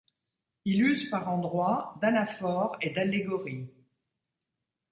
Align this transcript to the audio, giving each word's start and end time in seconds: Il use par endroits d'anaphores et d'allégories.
Il 0.65 0.81
use 0.81 1.11
par 1.11 1.29
endroits 1.29 1.95
d'anaphores 2.01 2.75
et 2.81 2.89
d'allégories. 2.89 3.69